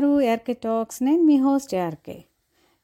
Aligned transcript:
వింటున్నారు 0.00 0.20
A R K 0.20 0.52
talks. 0.52 1.02
నేను 1.02 1.22
మీ 1.22 1.36
హోస్ట్ 1.36 1.74
ఏఆర్కే 1.74 2.24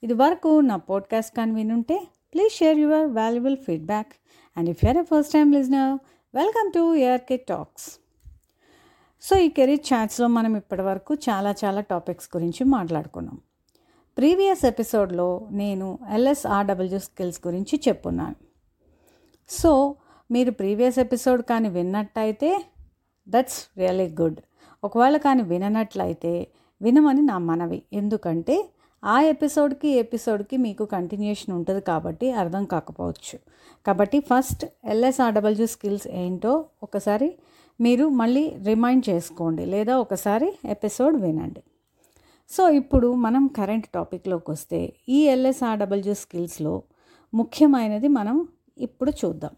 ఇది 0.03 0.13
వరకు 0.13 0.61
నా 0.61 0.77
పాడ్కాస్ట్ 0.77 1.37
కానీ 1.37 1.53
వినుంటే 1.53 2.07
please 2.35 2.53
share 2.53 2.79
your 2.79 3.07
valuable 3.07 3.57
feedback. 3.57 4.13
And 4.57 4.71
if 4.71 4.85
you're 4.85 4.97
a 4.97 5.03
first 5.03 5.33
time 5.33 5.53
listener 5.53 5.99
welcome 6.37 6.73
to 6.73 6.95
ARK 6.95 7.37
talks. 7.37 7.99
So 9.23 9.37
ఈ 9.37 9.49
కెరీర్ 9.49 9.93
చాట్స్లో 9.93 10.27
మనం 10.29 10.57
ఇప్పటివరకు 10.57 11.15
చాలా 11.15 11.55
చాలా 11.65 11.81
టాపిక్స్ 11.81 12.29
గురించి 12.37 12.65
మాట్లాడుకున్నాం. 12.65 13.39
ప్రీవియస్ 14.19 14.65
ఎపిసోడ్లో 14.65 15.49
నేను 15.51 15.99
ఎల్ఎస్ఆర్డబ్ల్యూ 16.13 16.99
స్కిల్స్ 16.99 17.41
గురించి 17.47 17.81
చెప్పున్నాను. 17.89 18.37
సో 19.49 19.97
మీరు 20.31 20.51
ప్రీవియస్ 20.51 20.99
ఎపిసోడ్ 20.99 21.43
కానీ 21.43 21.69
విన్నట్టయితే 21.69 22.65
దట్స్ 23.29 23.79
రియలీ 23.79 24.09
గుడ్. 24.21 24.41
ఒకవేళ 24.85 25.17
కానీ 25.17 25.43
విననట్లయితే 25.43 26.49
వినమని 26.83 27.23
నా 27.23 27.39
మనవి. 27.39 27.83
ఎందుకంటే 27.93 28.69
ఆ 29.05 29.21
ఎపిసోడ్కి 29.21 29.89
ఎపిసోడ్కి 29.89 30.57
మీకు 30.57 30.85
కంటిన్యూషన్ 30.85 31.55
ఉంటుంది 31.55 31.81
కాబట్టి 31.81 32.33
అర్థం 32.33 32.65
కాకపోవచ్చు. 32.65 33.39
కాబట్టి 33.87 34.21
ఫస్ట్ 34.21 34.67
ఎల్ఎస్ఆర్డబ్ల్యూ 34.85 35.67
స్కిల్స్ 35.67 36.09
ఏంటో 36.09 36.65
ఒకసారి 36.83 37.39
మీరు 37.81 38.09
మళ్ళీ 38.09 38.57
రిమైండ్ 38.65 39.09
చేసుకోండి 39.09 39.65
లేదా 39.65 39.99
ఒకసారి 39.99 40.59
ఎపిసోడ్ 40.65 41.17
వినండి. 41.17 41.63
సో 42.51 42.71
ఇప్పుడు 42.71 43.15
మనం 43.15 43.47
కరెంట్ 43.47 43.87
టాపిక్లోకి 43.87 44.51
వస్తే 44.51 44.93
ఈ 45.09 45.23
ఎల్ఎస్ఆర్డబ్ల్యూ 45.27 46.15
స్కిల్స్లో 46.15 46.83
ముఖ్యమైనది 47.35 48.09
మనం 48.09 48.49
ఇప్పుడు 48.79 49.11
చూద్దాం. 49.11 49.51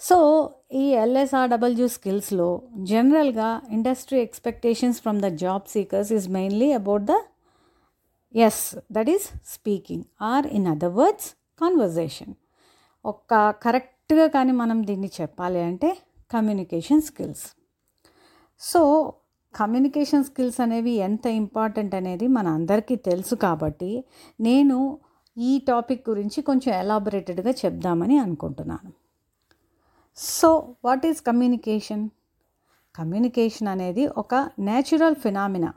సో 0.00 0.50
ఈ 0.72 0.84
ఎల్ఎస్ఆర్డబ్ల్యూ 0.96 1.88
స్కిల్స్లో 1.88 2.48
జనరల్గా 2.82 3.62
industry 3.70 4.18
expectations 4.18 5.00
from 5.00 5.20
the 5.20 5.28
job 5.34 5.66
seekers 5.66 6.12
is 6.12 6.28
mainly 6.28 6.72
about 6.72 7.04
the 7.04 7.14
S 8.34 8.62
that 8.92 9.08
is 9.08 9.26
speaking 9.44 10.04
or 10.20 10.46
in 10.46 10.66
other 10.66 10.90
words 10.90 11.28
conversation 11.60 12.32
ఒక్క 13.04 13.50
కరెక్ట్గా 13.50 14.26
కానీ 14.26 14.52
మనం 14.52 14.82
దీన్ని 14.82 15.10
చెప్పాలి 15.20 15.60
అంటే 15.60 15.90
communication 16.30 17.02
skills 17.02 17.44
so 18.60 18.80
communication 19.54 20.24
skills 20.24 20.60
అనేవి 20.60 20.92
ఎంత 20.92 21.26
ఇంపార్టెంట్ 21.26 21.94
అనేది 21.94 22.26
మన 22.26 22.48
అందరికీ 22.48 22.96
తెలుసు 22.96 23.34
కాబట్టి 23.34 24.04
నేను 24.40 24.78
ఈ 25.36 25.58
టాపిక్ 25.68 26.10
గురించి 26.10 26.42
కొంచెం 26.42 26.74
ఎలాబొరేటెడ్గా 26.74 27.50
చెప్దామని 27.50 28.18
అనుకుంటున్నాను. 28.18 28.90
So 30.16 30.76
what 30.84 31.06
is 31.06 31.22
communication 31.22 32.08
communication 32.96 33.68
అనేది 33.68 34.06
ఒక 34.06 34.34
natural 34.60 35.14
phenomena 35.14 35.74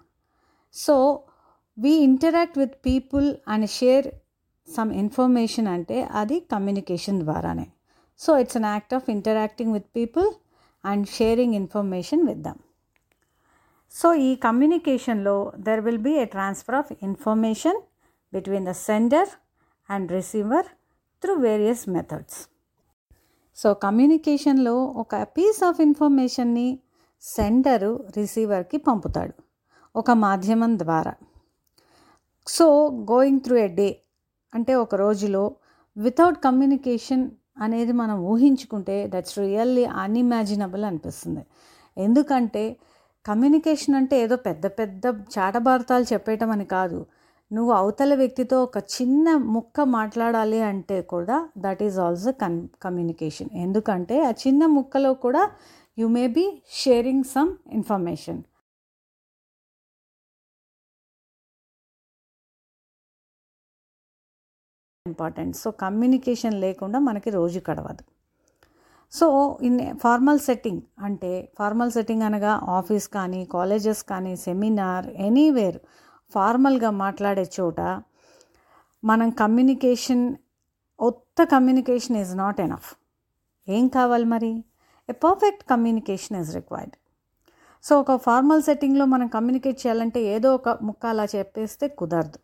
so 0.73 1.23
we 1.79 1.91
interact 1.91 2.57
with 2.57 2.73
people 2.85 3.35
and 3.47 3.69
share 3.69 4.07
some 4.75 4.93
information 4.93 5.67
అంటే 5.67 6.03
అది 6.03 6.39
కమ్యూనికేషన్ 6.39 7.19
ద్వారానే. 7.21 7.71
So 8.17 8.37
it's 8.39 8.57
an 8.57 8.65
act 8.65 8.93
of 8.93 9.09
interacting 9.09 9.73
with 9.73 9.85
people 9.95 10.33
and 10.85 11.07
sharing 11.07 11.55
information 11.55 12.27
with 12.27 12.39
them 12.39 12.59
so 13.91 14.13
ఈ 14.13 14.35
కమ్యూనికేషన్లో 14.35 15.53
there 15.59 15.81
will 15.81 15.97
be 15.97 16.13
a 16.13 16.25
transfer 16.25 16.75
of 16.75 16.91
information 17.03 17.81
between 18.33 18.65
the 18.65 18.71
sender 18.71 19.29
and 19.89 20.11
receiver 20.11 20.65
through 21.21 21.33
various 21.33 21.89
methods 21.89 22.54
so 23.55 23.73
కమ్యూనికేషన్లో 23.73 24.85
ఒక 24.85 25.15
piece 25.23 25.63
of 25.63 25.81
ఇన్ఫర్మేషన్ని 25.81 26.79
sender 27.21 28.05
రిసీవర్కి 28.17 28.77
పంపుతాడు 28.77 29.33
ఒక 29.95 30.11
మాధ్యమం 30.11 30.79
ద్వారా. 30.79 31.13
So 32.47 32.89
going 33.11 33.39
through 33.39 33.55
a 33.55 33.67
day 33.67 33.99
అంటే 34.55 34.75
ఒక 34.75 34.95
రోజులో 34.95 35.55
వితౌట్ 35.97 36.43
కమ్యూనికేషన్ 36.43 37.31
అనేది 37.59 37.91
మనం 37.91 38.19
ఊహించుకుంటే 38.19 39.11
దట్స్ 39.13 39.39
రియల్లీ 39.39 39.85
అన్ఇమాజినబుల్ 39.85 40.83
అనిపిస్తుంది. 40.83 41.45
ఎందుకంటే 41.97 42.77
కమ్యూనికేషన్ 43.25 43.95
అంటే 43.95 44.21
ఏదో 44.21 44.35
పెద్ద 44.35 44.67
పెద్ద 44.67 45.05
చాటభారతాలు 45.07 46.03
చెప్పేయటం 46.13 46.51
అని 46.51 46.65
కాదు. 46.65 47.05
నువ్వు 47.51 47.71
అవతల 47.73 48.13
వ్యక్తితో 48.15 48.57
ఒక 48.63 48.77
చిన్న 48.93 49.27
ముక్క 49.47 49.81
మాట్లాడాలి 49.91 50.59
అంటే 50.63 50.97
కూడా 51.09 51.37
దట్ 51.57 51.81
ఈజ్ 51.83 51.97
ఆల్సో 51.99 52.31
కన్ 52.39 52.57
కమ్యూనికేషన్ 52.83 53.51
ఎందుకంటే 53.57 54.17
ఆ 54.25 54.31
చిన్న 54.43 54.65
ముక్కలో 54.75 55.11
కూడా 55.25 55.43
you 55.97 56.07
may 56.15 56.25
be 56.35 56.45
sharing 56.75 57.27
some 57.33 57.51
information 57.71 58.41
important 65.05 65.55
so 65.55 65.69
communication 65.79 66.55
లేకుండా 66.61 66.99
మనకి 66.99 67.29
రోజు 67.31 67.59
కడవదు 67.65 68.03
సో 69.13 69.27
ఇన్ 69.61 69.77
ఫార్మల్ 70.03 70.39
సెట్టింగ్ 70.39 70.81
అంటే 71.01 71.31
ఫార్మల్ 71.57 71.91
సెట్టింగ్ 71.91 72.23
అనగా 72.23 72.53
ఆఫీస్ 72.69 73.07
కానీ 73.09 73.41
కాలేజెస్ 73.51 74.01
కానీ 74.03 74.33
సెమినార్ 74.41 75.07
ఎనీవేర్ 75.27 75.77
ఫార్మల్గా 76.31 76.89
మాట్లాడే 76.89 77.51
చోట 77.59 77.81
మనం 79.03 79.29
కమ్యూనికేషన్ 79.29 80.35
ఒత్త 81.01 81.43
కమ్యూనికేషన్ 81.43 82.17
ఈజ్ 82.17 82.37
నాట్ 82.37 82.61
ఎనఫ్ 82.61 82.95
ఏం 83.69 83.87
కావాలి 83.87 84.25
మరి? 84.25 84.63
A 85.09 85.13
perfect 85.13 85.63
communication 85.69 86.39
is 86.39 86.55
required 86.55 86.93
so 87.83 87.99
ఒక 87.99 88.15
ఫార్మల్ 88.15 88.63
సెట్టింగ్లో 88.63 89.05
మనం 89.05 89.27
కమ్యూనికేట్ 89.27 89.79
చేయాలంటే 89.79 90.21
ఏదో 90.21 90.55
ఒక 90.55 90.69
ముక్క 90.69 91.05
అలా 91.05 91.25
చెప్పేస్తే 91.25 91.87
కుదరదు. 91.87 92.39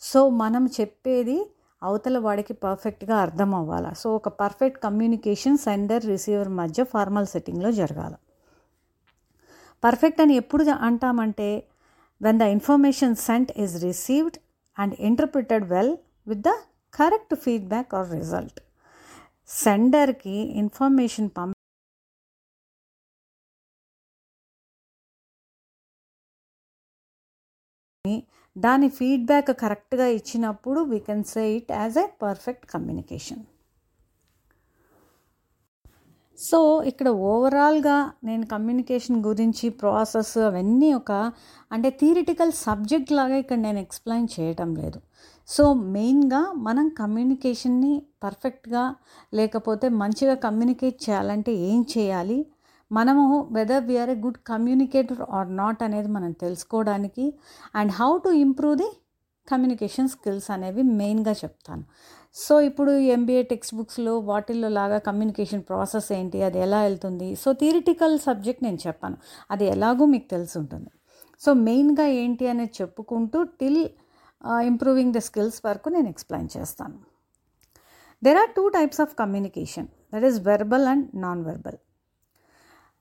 సో 0.00 0.28
మనం 0.28 0.66
చెప్పేది 0.66 1.50
అవతల 1.82 2.18
వాడికి 2.18 2.52
పర్ఫెక్ట్గా 2.52 3.16
అర్థం 3.16 3.54
అవ్వాలి? 3.54 3.94
సో 3.94 4.16
ఒక 4.16 4.28
పర్ఫెక్ట్ 4.28 4.82
కమ్యూనికేషన్ 4.82 5.58
సెండర్ 5.58 6.04
రిసీవర్ 6.04 6.48
మధ్య 6.48 6.84
ఫార్మల్ 6.84 7.26
సెట్టింగ్లో 7.26 7.72
జరగాలి. 7.72 8.14
పర్ఫెక్ట్ 9.84 10.20
అని 10.20 10.34
ఎప్పుడు 10.34 10.64
అంటామంటే 10.64 11.64
when 12.20 12.38
the 12.38 12.46
information 12.54 13.16
sent 13.22 13.52
is 13.58 13.76
received 13.84 14.38
and 14.76 14.94
interpreted 15.08 15.66
well 15.70 15.94
with 16.26 16.42
the 16.42 16.52
correct 16.94 17.34
feedback 17.44 17.94
or 17.94 18.08
result 18.14 18.58
సెండర్కి 19.48 20.36
information 20.62 21.30
పంప 21.36 21.54
దాని 28.56 28.88
ఫీడ్బ్యాక్ 28.96 29.50
కరెక్ట్గా 29.60 30.06
ఇచ్చినప్పుడు 30.16 30.80
we 30.90 30.98
can 31.06 31.24
say 31.24 31.44
it 31.56 31.70
as 31.74 31.98
a 31.98 32.06
perfect 32.22 32.64
communication 32.72 33.42
so 36.38 36.58
ఇక్కడ 36.90 37.08
ఓవరాల్గా 37.08 37.96
నేను 38.24 38.44
కమ్యూనికేషన్ 38.46 39.18
గురించి 39.24 39.66
ప్రాసెస్ 39.80 40.34
అవన్నీ 40.48 40.88
ఒక 40.92 41.12
అంటే 41.72 41.88
థియరిటికల్ 42.00 42.52
సబ్జెక్ట్ 42.66 43.12
లాగా 43.12 43.36
ఇక్కడ 43.42 43.58
నేను 43.58 43.78
ఎక్స్ప్లెయిన్ 43.78 44.28
చేయటం 44.36 44.70
లేదు. 44.82 44.98
సో 45.48 45.64
మెయిన్గా 45.96 46.42
మనం 46.66 46.86
కమ్యూనికేషన్ని 47.00 47.92
పర్ఫెక్ట్గా 48.24 48.84
లేకపోతే 49.34 49.88
మంచిగా 50.02 50.34
కమ్యూనికేట్ 50.46 50.98
చేయాలంటే 51.06 51.52
ఏం 51.70 51.80
చేయాలి? 51.94 52.38
మనము 52.90 53.24
whether 53.56 53.84
we're 53.84 54.10
a 54.10 54.18
good 54.26 54.40
communicator 54.46 55.22
or 55.38 55.50
not 55.56 55.82
అనేది 55.82 56.08
మనం 56.08 56.32
తెలుసుకోవడానికి 56.44 57.26
and 57.74 57.92
how 58.00 58.10
to 58.26 58.30
improve 58.44 58.76
the 58.82 58.88
communication 59.48 60.08
skills 60.08 60.48
అనేవి 60.54 60.82
మెయిన్గా 61.00 61.32
చెప్తాను. 61.32 61.84
సో 62.44 62.54
ఇప్పుడు 62.68 62.92
ఎంబీఏ 63.14 63.42
టెక్స్ట్ 63.52 63.74
బుక్స్లో 63.78 64.12
వాటిల్లో 64.30 64.68
లాగా 64.78 64.98
కమ్యూనికేషన్ 65.08 65.62
ప్రాసెస్ 65.68 66.08
ఏంటి 66.18 66.38
అది 66.48 66.58
ఎలా 66.66 66.80
వెళ్తుంది? 66.86 67.28
సో 67.42 67.48
థియరిటికల్ 67.62 68.16
సబ్జెక్ట్ 68.26 68.62
నేను 68.66 68.80
చెప్పాను. 68.86 69.16
అది 69.50 69.64
ఎలాగో 69.74 70.06
మీకు 70.14 70.26
తెలిసి 70.34 70.56
ఉంటుంది. 70.62 70.90
సో 71.44 71.50
మెయిన్గా 71.68 72.06
ఏంటి 72.22 72.44
అనేది 72.52 72.74
చెప్పుకుంటూ 72.80 73.40
టిల్ 73.60 73.82
ఇంప్రూవింగ్ 74.70 75.14
ద 75.16 75.20
స్కిల్స్ 75.28 75.60
వరకు 75.66 75.88
నేను 75.88 76.08
ఎక్స్ప్లెయిన్ 76.14 76.48
చేస్తాను. 76.56 76.98
There 78.22 78.38
are 78.42 78.52
two 78.56 78.64
types 78.78 79.00
of 79.04 79.12
communication 79.22 79.88
that 80.14 80.26
is 80.30 80.38
verbal 80.48 80.86
and 80.92 81.06
non 81.26 81.42
verbal 81.48 81.78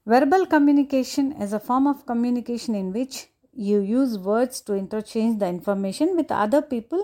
verbal 0.08 0.46
communication 0.54 1.30
is 1.44 1.54
a 1.54 1.62
form 1.70 1.88
of 1.92 2.02
communication 2.10 2.76
in 2.82 2.92
which 2.98 3.18
you 3.58 3.80
use 3.80 4.18
words 4.18 4.62
to 4.62 4.74
interchange 4.76 5.40
the 5.40 5.48
information 5.48 6.16
with 6.16 6.32
other 6.32 6.62
people, 6.62 7.02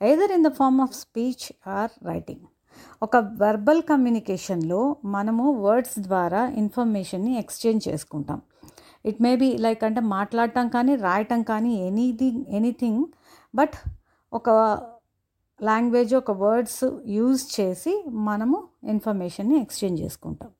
either 0.00 0.28
in 0.36 0.42
the 0.42 0.50
form 0.50 0.80
of 0.80 0.90
speech 0.94 1.52
or 1.66 1.86
writing. 2.06 2.40
ఒక 3.02 3.16
verbal 3.16 3.82
కమ్యూనికేషన్లో 3.90 4.80
మనము 5.04 5.44
words 5.66 5.98
ద్వారా 6.06 6.42
ఇన్ఫర్మేషన్ని 6.62 7.32
exchange 7.38 7.88
చేసుకుంటాం. 7.88 8.38
It 9.10 9.18
may 9.26 9.36
be 9.42 9.48
like 9.64 9.84
అంటే 9.88 10.00
మాట్లాడటం 10.00 10.68
కానీ 10.68 10.94
రాయటం 11.06 11.42
కానీ 11.50 11.72
ఎనీథింగ్ 11.88 12.40
ఎనీథింగ్ 12.58 13.04
బట్ 13.54 13.76
ఒక 14.32 14.50
లాంగ్వేజ్ 15.60 16.14
ఒక 16.14 16.30
వర్డ్స్ 16.44 16.84
యూజ్ 17.16 17.42
చేసి 17.56 17.94
మనము 18.28 18.58
ఇన్ఫర్మేషన్ని 18.94 19.56
ఎక్స్చేంజ్ 19.64 20.02
చేసుకుంటాం. 20.02 20.50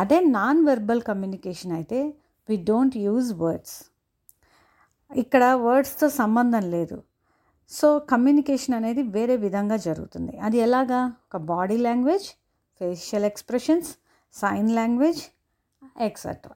అదే 0.00 0.20
నాన్ 0.38 0.60
వెర్బల్ 0.66 1.02
కమ్యూనికేషన్ 1.10 1.72
అయితే 1.78 2.00
వి 2.48 2.56
డోంట్ 2.70 2.96
యూజ్ 2.96 3.30
వర్డ్స్ 3.44 3.76
ఇక్కడ 5.16 5.44
వర్డ్స్తో 5.44 6.06
సంబంధం 6.08 6.64
లేదు. 6.70 6.96
సో 7.70 7.98
కమ్యూనికేషన్ 7.98 8.74
అనేది 8.78 9.02
వేరే 9.16 9.36
విధంగా 9.36 9.76
జరుగుతుంది. 9.76 10.32
అది 10.38 10.58
ఎలాగా? 10.58 11.00
ఒక 11.26 11.36
body 11.36 11.76
language 11.76 12.26
facial 12.80 13.24
expressions 13.24 13.90
sign 14.34 14.70
language 14.74 15.22
etcetera 16.08 16.54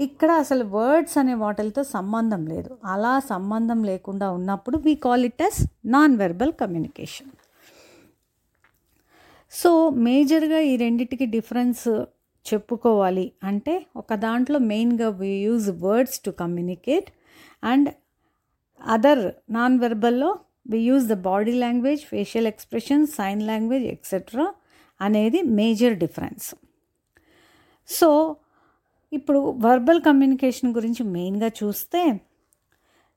ఇక్కడ 0.00 0.30
అసలు 0.42 0.64
వర్డ్స్ 0.64 1.18
అనే 1.18 1.34
వాటితో 1.34 1.82
సంబంధం 1.84 2.46
లేదు. 2.46 2.70
అలా 2.84 3.20
సంబంధం 3.32 3.84
లేకుండా 3.84 4.26
ఉన్నప్పుడు 4.30 4.78
we 4.78 4.94
call 5.06 5.24
it 5.24 5.42
as 5.42 5.60
non 5.86 6.16
verbal 6.16 6.52
communication 6.52 7.30
so 9.52 9.90
మేజర్గా 9.90 10.58
ఈ 10.58 10.76
రెండింటికి 10.76 11.26
డిఫరెన్స్ 11.26 11.84
చెప్పుకోవాలి 12.46 13.32
అంటే 13.42 13.86
ఒక 13.96 14.14
దాంట్లో 14.14 14.58
మెయిన్గా 14.58 15.08
we 15.08 15.30
use 15.42 15.70
words 15.70 16.20
to 16.24 16.30
communicate 16.30 17.08
and 17.64 17.88
other 18.80 19.24
non 19.50 19.78
వెర్బల్లో 19.78 20.38
we 20.70 20.78
use 20.78 21.06
the 21.06 21.12
body 21.12 21.52
language 21.52 22.02
facial 22.04 22.46
expression 22.46 23.06
sign 23.06 23.42
language 23.42 23.84
etcetera 23.84 24.46
అనేది 25.00 25.42
మేజర్ 25.42 25.96
డిఫరెన్స్. 26.04 26.54
సో 27.88 28.36
ఇప్పుడు 29.12 29.40
వర్బల్ 29.66 30.00
కమ్యూనికేషన్ 30.02 30.74
గురించి 30.74 31.02
మెయిన్గా 31.04 31.50
చూస్తే 31.62 32.00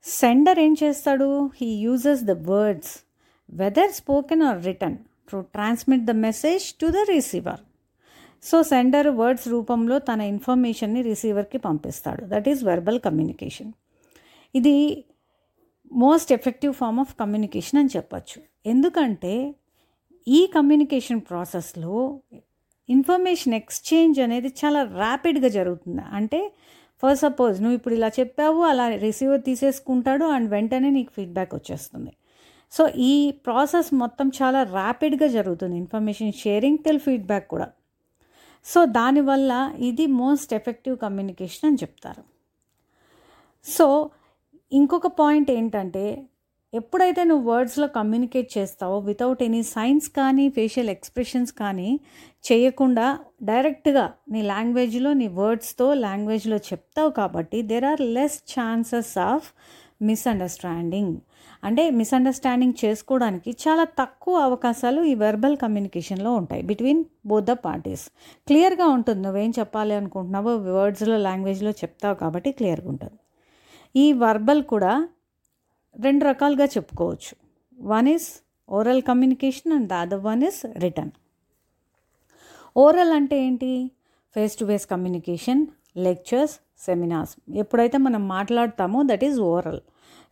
సెండర్ 0.03 0.59
ఏం 0.59 0.75
చేస్తాడు? 0.83 1.29
He 1.61 1.69
uses 1.87 2.23
the 2.23 2.31
words 2.31 2.93
whether 3.53 3.91
spoken 3.91 4.41
or 4.41 4.65
written 4.65 4.97
to 5.31 5.39
transmit 5.55 6.05
the 6.05 6.13
message 6.27 6.65
to 6.81 6.87
the 6.87 7.09
receiver 7.09 7.61
so 8.43 8.63
sender 8.63 9.07
words 9.07 9.47
రూపంలో 9.47 9.99
తన 9.99 10.21
ఇన్ఫర్మేషన్ని 10.21 11.01
రిసీవర్కి 11.01 11.57
పంపిస్తాడు. 11.57 12.21
దట్ 12.25 12.47
ఈస్ 12.49 12.63
వెర్బల్ 12.63 12.99
కమ్యూనికేషన్ 12.99 13.71
ఇది 14.55 15.05
most 15.93 16.33
effective 16.33 16.73
form 16.73 16.99
of 16.99 17.15
communication 17.19 17.79
అని 17.79 17.89
చెప్పచ్చు. 17.97 18.41
ఎందుకంటే 18.65 19.55
ఈ 20.27 20.39
కమ్యూనికేషన్ 20.55 21.21
ప్రాసెస్లో 21.21 22.21
ఇన్ఫర్మేషన్ 22.89 23.53
ఎక్స్చేంజ్ 23.53 24.19
అనేది 24.19 24.47
చాలా 24.47 24.83
ర్యాపిడ్గా 24.83 25.47
జరుగుతుంది. 25.47 26.01
అంటే 26.01 26.53
ఫస్ట్ 27.03 27.21
సపోజ్ 27.21 27.61
నువ్వు 27.61 27.75
ఇప్పుడు 27.75 27.95
ఇలా 27.95 28.07
చెప్పావు 28.19 28.61
అలా 28.61 28.95
రిసీవర్ 28.95 29.41
తీసేసుకుంటాడు 29.41 30.25
అండ్ 30.25 30.49
వెంటనే 30.49 30.89
నీకు 30.89 31.11
ఫీడ్బ్యాక్ 31.11 31.55
వచ్చేస్తుంది. 31.55 32.11
సో 32.71 32.87
ఈ 32.87 33.31
ప్రాసెస్ 33.31 33.93
మొత్తం 33.93 34.31
చాలా 34.41 34.63
ర్యాపిడ్గా 34.63 35.27
జరుగుతుంది. 35.27 35.77
ఇన్ఫర్మేషన్ 35.77 36.33
షేరింగ్ 36.33 36.77
టెల్ 36.77 36.99
ఫీడ్బ్యాక్ 36.99 37.47
కూడా. 37.47 37.67
సో 38.65 38.85
దానివల్ల 38.85 39.75
ఇది 39.77 40.05
మోస్ట్ 40.05 40.53
ఎఫెక్టివ్ 40.53 40.97
కమ్యూనికేషన్ 40.97 41.67
అని 41.69 41.75
చెప్తారు. 41.75 42.23
సో 43.65 44.09
ఇంకొక 44.71 45.07
పాయింట్ 45.07 45.51
ఏంటంటే 45.51 46.27
ఎప్పుడైతే 46.73 47.23
నువ్వు 47.23 47.51
వర్డ్స్లో 47.51 47.87
కమ్యూనికేట్ 47.87 48.57
చేస్తావో 48.57 48.99
వితౌట్ 48.99 49.43
ఎనీ 49.43 49.63
సైన్స్ 49.63 50.09
కానీ 50.09 50.49
ఫేషియల్ 50.49 50.89
ఎక్స్ప్రెషన్స్ 50.89 51.51
కానీ 51.51 51.99
చేయకుండా 52.51 53.19
డైరెక్ట్గా 53.43 54.13
నీ 54.29 54.41
లాంగ్వేజ్లో 54.41 55.13
నీ 55.13 55.27
వర్డ్స్తో 55.27 55.93
లాంగ్వేజ్లో 55.93 56.57
చెప్తావు 56.57 57.09
కాబట్టి 57.09 57.61
there 57.61 57.85
are 57.85 58.01
less 58.01 58.37
chances 58.59 59.17
of 59.17 59.47
misunderstanding 60.01 61.15
అంటే 61.63 61.89
మిస్అండర్స్టాండింగ్ 61.89 62.73
చేసుకోవడానికి 62.85 63.51
చాలా 63.51 63.83
తక్కువ 63.83 64.37
అవకాశాలు 64.39 65.01
ఈ 65.03 65.13
వెర్బల్ 65.15 65.57
కమ్యూనికేషన్లో 65.57 66.33
ఉంటాయి 66.33 66.63
బిట్వీన్ 66.63 67.05
బోత్ 67.25 67.45
ద 67.45 67.51
పార్టీస్ 67.51 68.05
క్లియర్గా 68.47 68.87
ఉంటుంది 68.87 69.21
నువ్వేం 69.21 69.53
చెప్పాలి 69.59 69.93
అనుకుంటున్నావో 69.93 70.55
వర్డ్స్లో 70.55 71.17
లాంగ్వేజ్లో 71.17 71.71
చెప్తావు 71.71 72.15
కాబట్టి 72.15 72.51
క్లియర్గా 72.51 72.89
ఉంటుంది. 72.89 73.17
ఈ 73.95 74.13
వర్బల్ 74.13 74.63
కూడా 74.63 75.07
రెండు 75.99 76.25
రకాలుగా 76.25 76.65
చెప్పుకోవచ్చు. 76.65 77.33
One 77.79 78.07
is 78.07 78.27
oral 78.69 79.01
communication 79.01 79.73
and 79.73 79.89
the 79.89 79.93
other 79.93 80.19
one 80.19 80.43
is 80.43 80.59
written 80.77 81.11
oral 82.77 83.11
అంటే 83.11 83.45
ఏంటి? 83.45 83.91
Face 84.35 84.55
to 84.57 84.65
face 84.65 84.85
communication 84.85 85.67
lectures 85.97 86.59
seminars 86.79 87.35
ఎప్పుడైతే 87.55 87.97
మనం 87.97 88.27
మాట్లాడతామో 88.27 89.03
దట్ 89.03 89.23
ఈజ్ 89.23 89.39
ఓరల్ 89.39 89.81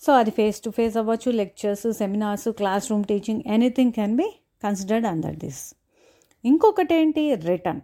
సో 0.01 0.13
అది 0.13 0.31
ఫేస్ 0.31 0.61
టు 0.63 0.69
ఫేస్ 0.69 0.97
అవ్వచ్చు 0.97 1.31
lectures 1.31 1.85
seminars 1.91 2.47
classroom 2.91 3.05
teaching 3.05 3.41
anything 3.47 3.93
can 3.93 4.15
be 4.15 4.27
considered 4.63 5.07
under 5.07 5.35
this 5.35 5.73
ఇంకొకటి 6.43 6.95
ఏంటి? 6.95 7.35
Return 7.35 7.81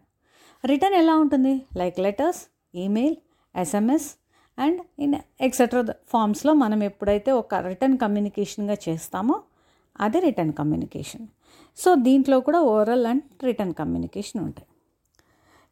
return 0.65 0.95
ఎలా 0.95 1.15
ఉంటుంది? 1.17 1.53
Like 1.77 1.99
letters 1.99 2.41
email 2.75 3.15
SMS 3.55 4.09
and 4.57 4.79
in 4.99 5.15
etcetera 5.41 5.81
ఫామ్స్లో 6.11 6.53
మనం 6.53 6.83
ఎప్పుడైతే 6.83 7.31
ఒక 7.41 7.55
రిటర్న్ 7.69 7.97
కమ్యూనికేషన్గా 7.97 8.75
చేస్తామో 8.85 9.35
అదే 9.99 10.19
రిటర్న్ 10.19 10.53
కమ్యూనికేషన్. 10.53 11.25
సో 11.77 11.95
దీంట్లో 11.95 12.37
కూడా 12.39 12.59
ఓరల్ 12.75 13.05
అండ్ 13.11 13.23
రిటర్న్ 13.43 13.73
కమ్యూనికేషన్ 13.73 14.39
ఉంటాయి. 14.43 14.67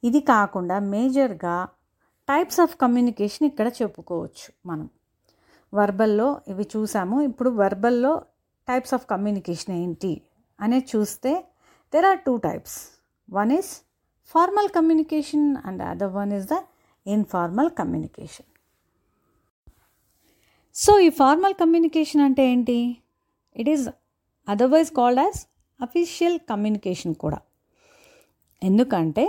ఇది 0.03 0.19
కాకుండా 0.31 0.79
మేజర్గా 0.93 1.55
టైప్స్ 2.27 2.59
ఆఫ్ 2.59 2.75
కమ్యూనికేషన్ 2.83 3.45
ఇక్కడ 3.47 3.67
చెప్పుకోవచ్చు 3.79 4.47
మనం. 4.65 4.89
వర్బల్లో 5.73 6.27
ఇవి 6.47 6.65
చూసాము. 6.73 7.21
ఇప్పుడు 7.21 7.49
వర్బల్లో 7.61 8.13
టైప్స్ 8.67 8.93
ఆఫ్ 8.93 9.05
కమ్యూనికేషన్ 9.13 9.73
ఏంటి 9.83 10.13
అనేది 10.59 10.87
చూస్తే 10.93 11.31
there 11.93 12.05
are 12.11 12.19
two 12.27 12.33
types 12.37 12.77
one 13.29 13.51
is 13.59 13.71
formal 14.35 14.69
communication 14.77 15.47
and 15.67 15.81
other 15.91 16.13
one 16.19 16.33
is 16.37 16.47
the 16.53 16.57
informal 17.05 17.69
communication 17.79 18.50
so 20.83 20.91
ఈ 21.05 21.09
ఫార్మల్ 21.17 21.55
కమ్యూనికేషన్ 21.61 22.21
అంటే 22.25 22.43
ఏంటి? 22.51 22.77
It 23.55 23.69
is 23.73 23.83
otherwise 24.47 24.91
called 24.99 25.19
as 25.23 25.39
official 25.79 26.37
communication 26.51 27.13
కూడా. 27.23 27.39
ఎందుకంటే 28.61 29.25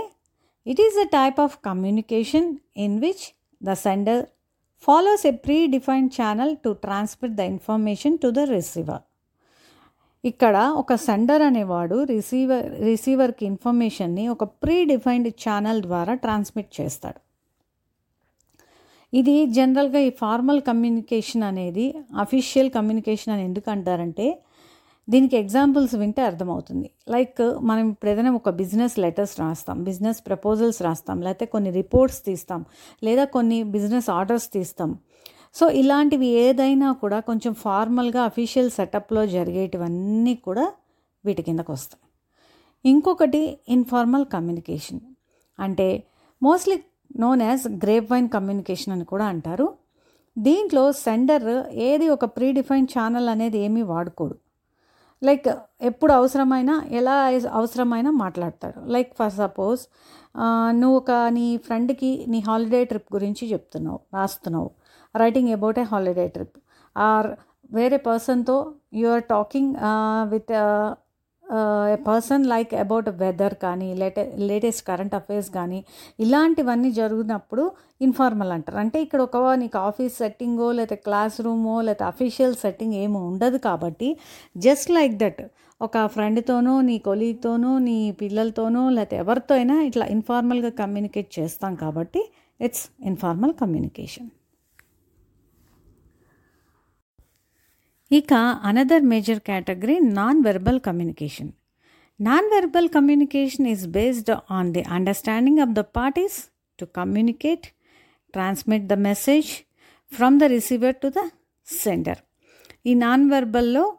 it 0.65 0.81
is 0.85 0.97
a 1.05 1.07
type 1.17 1.39
of 1.45 1.55
communication 1.69 2.47
in 2.85 2.95
which 3.03 3.25
the 3.61 3.73
sender 3.85 4.21
follows 4.83 5.25
a 5.31 5.33
predefined 5.75 6.11
channel 6.19 6.53
to 6.63 6.71
transmit 6.85 7.35
the 7.39 7.45
information 7.53 8.17
to 8.23 8.31
the 8.37 8.47
receiver 8.55 9.03
ఇక్కడ 10.23 10.55
ఒక 10.81 10.95
sender 11.07 11.41
అనేవాడు 11.49 11.99
receiver 12.13 12.65
రిసీవర్కి 12.89 13.45
ఇన్ఫర్మేషన్ని 13.51 14.25
ఒక 14.29 14.43
ప్రీ 14.63 14.77
డిఫైన్డ్ 14.93 15.29
ఛానల్ 15.43 15.81
ద్వారా 15.81 16.13
transmit 16.13 16.81
చేస్తాడు. 16.81 17.19
ఇది 19.19 19.35
జనరల్గా 19.57 19.99
ఈ 20.07 20.09
ఫార్మల్ 20.21 20.61
కమ్యూనికేషన్ 20.69 21.43
అనేది 21.49 21.85
అఫీషియల్ 22.23 22.69
కమ్యూనికేషన్ 22.77 23.31
అని 23.35 23.43
ఎందుకు 23.49 23.67
అంటారంటే 23.75 24.27
దీనికి 25.07 25.35
ఎగ్జాంపుల్స్ 25.41 25.93
వింటే 26.01 26.21
అర్థమవుతుంది. 26.29 26.87
లైక్ 27.13 27.41
మనం 27.69 27.83
ఇప్పుడు 27.91 28.09
ఏదైనా 28.11 28.31
ఒక 28.39 28.49
బిజినెస్ 28.61 28.95
లెటర్స్ 29.03 29.35
రాస్తాం 29.41 29.77
బిజినెస్ 29.89 30.19
ప్రపోజల్స్ 30.27 30.79
రాస్తాం 30.87 31.17
లేకపోతే 31.25 31.45
కొన్ని 31.55 31.71
రిపోర్ట్స్ 31.79 32.21
తీస్తాం 32.27 32.61
లేదా 33.07 33.23
కొన్ని 33.35 33.57
బిజినెస్ 33.75 34.07
ఆర్డర్స్ 34.19 34.47
తీస్తాం. 34.55 34.91
సో 35.59 35.65
ఇలాంటివి 35.81 36.29
ఏదైనా 36.45 36.87
కూడా 37.01 37.19
కొంచెం 37.29 37.53
ఫార్మల్గా 37.65 38.21
అఫీషియల్ 38.29 38.71
సెటప్లో 38.77 39.23
జరిగేటివన్నీ 39.35 40.33
కూడా 40.47 40.65
వీటి 41.25 41.41
కిందకు 41.49 41.71
వస్తాయి. 41.75 42.01
ఇంకొకటి 42.85 43.41
ఇన్ఫార్మల్ 43.75 44.25
కమ్యూనికేషన్ 44.33 45.01
అంటే 45.59 45.87
mostly 46.41 46.77
known 47.19 47.41
as 47.41 47.65
grapevine 48.11 48.29
communication 48.29 48.93
అని 48.95 49.05
కూడా 49.05 49.25
అంటారు. 49.25 49.67
దీంట్లో 50.37 50.91
సెండర్ 50.91 51.47
ఏది 51.87 52.05
ఒక 52.09 52.25
ప్రీడిఫైన్ 52.37 52.87
ఛానల్ 52.93 53.29
అనేది 53.29 53.57
ఏమీ 53.57 53.81
వాడుకోడు. 53.81 54.35
లైక్ 55.23 55.47
ఎప్పుడు 55.81 56.13
అవసరమైనా 56.13 56.75
ఎలా 56.99 57.15
అవసరమైనా 57.59 58.11
మాట్లాడతాడు. 58.23 58.79
లైక్ 58.95 59.11
ఫర్ 59.19 59.33
సపోజ్ 59.33 59.81
నువ్వు 60.81 60.97
ఒక 60.97 61.11
నీ 61.37 61.57
ఫ్రెండ్కి 61.57 62.25
నీ 62.27 62.39
హాలిడే 62.47 62.81
ట్రిప్ 62.85 63.09
గురించి 63.13 63.43
చెప్తున్నావు 63.53 63.99
రాస్తున్నావు. 64.13 64.69
Writing 65.15 65.49
about 65.49 65.79
a 65.79 65.85
holiday 65.91 66.27
trip 66.27 66.57
or 66.95 67.29
వేరే 67.73 67.97
పర్సన్తో 67.97 68.55
you 68.93 69.07
are 69.07 69.23
talking 69.23 69.75
with 70.33 70.51
person 72.05 72.45
like 72.45 72.73
about 72.73 73.09
weather 73.09 73.53
కానీ 73.53 73.95
లేటే 73.95 74.35
లేటెస్ట్ 74.37 74.87
కరెంట్ 74.87 75.15
అఫైర్స్ 75.15 75.49
కానీ 75.49 75.85
ఇలాంటివన్నీ 76.19 76.91
జరిగినప్పుడు 76.91 77.71
ఇన్ఫార్మల్ 78.01 78.51
అంటారు. 78.51 78.77
అంటే 78.77 79.01
ఇక్కడ 79.01 79.21
ఒక 79.21 79.37
నీకు 79.37 79.77
ఆఫీస్ 79.77 80.17
సెట్టింగో 80.17 80.71
లేకపోతే 80.71 80.95
క్లాస్ 80.95 81.41
రూమో 81.41 81.81
లేకపోతే 81.81 82.03
అఫీషియల్ 82.03 82.55
సెట్టింగ్ 82.55 82.93
ఏమో 82.93 83.19
ఉండదు 83.19 83.57
కాబట్టి 83.57 84.17
జస్ట్ 84.57 84.91
లైక్ 84.91 85.17
దట్ 85.17 85.41
ఒక 85.81 86.05
ఫ్రెండ్తోనో 86.05 86.81
నీ 86.81 86.97
కొలీగ్తోనో 86.97 87.77
నీ 87.77 88.11
పిల్లలతోనో 88.11 88.89
లేకపోతే 88.89 89.17
ఎవరితో 89.17 89.55
అయినా 89.55 89.81
ఇట్లా 89.81 90.05
ఇన్ఫార్మల్గా 90.05 90.69
కమ్యూనికేట్ 90.69 91.39
చేస్తాం 91.39 91.75
కాబట్టి 91.75 92.31
ఇట్స్ 92.61 92.89
ఇన్ఫార్మల్ 93.01 93.53
కమ్యూనికేషన్ 93.53 94.42
ఇక 98.13 98.33
another 98.63 99.01
major 99.01 99.39
category 99.39 99.99
non 99.99 100.43
verbal 100.43 100.79
communication 100.79 101.51
non 102.21 102.49
verbal 102.53 102.89
communication 102.89 103.67
is 103.67 103.87
based 103.87 104.31
on 104.51 104.73
the 104.73 104.81
understanding 104.81 105.59
of 105.59 105.69
the 105.69 105.79
parties 105.79 106.49
to 106.79 106.85
communicate 106.85 107.67
transmit 108.31 108.85
the 108.87 108.93
message 108.93 109.65
from 110.13 110.39
the 110.39 110.43
receiver 110.43 110.95
to 110.95 111.07
the 111.07 111.21
sender 111.67 112.17
ఈ 112.85 112.93
non 112.93 113.29
వెర్బల్లో 113.29 113.97